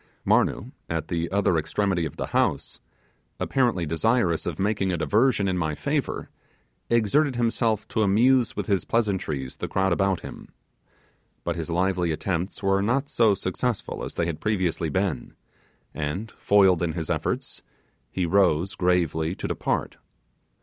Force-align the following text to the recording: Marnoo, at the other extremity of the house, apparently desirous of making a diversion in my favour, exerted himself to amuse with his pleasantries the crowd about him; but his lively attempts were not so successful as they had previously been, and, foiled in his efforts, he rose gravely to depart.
Marnoo, 0.25 0.71
at 0.89 1.09
the 1.09 1.31
other 1.31 1.59
extremity 1.59 2.05
of 2.07 2.15
the 2.17 2.25
house, 2.33 2.79
apparently 3.39 3.85
desirous 3.85 4.47
of 4.47 4.57
making 4.57 4.91
a 4.91 4.97
diversion 4.97 5.47
in 5.47 5.59
my 5.59 5.75
favour, 5.75 6.31
exerted 6.89 7.35
himself 7.35 7.87
to 7.89 8.01
amuse 8.01 8.55
with 8.55 8.65
his 8.65 8.83
pleasantries 8.83 9.57
the 9.57 9.67
crowd 9.67 9.93
about 9.93 10.21
him; 10.21 10.49
but 11.43 11.55
his 11.55 11.69
lively 11.69 12.11
attempts 12.11 12.63
were 12.63 12.81
not 12.81 13.09
so 13.09 13.35
successful 13.35 14.03
as 14.03 14.15
they 14.15 14.25
had 14.25 14.41
previously 14.41 14.89
been, 14.89 15.35
and, 15.93 16.31
foiled 16.31 16.81
in 16.81 16.93
his 16.93 17.11
efforts, 17.11 17.61
he 18.09 18.25
rose 18.25 18.73
gravely 18.73 19.35
to 19.35 19.47
depart. 19.47 19.97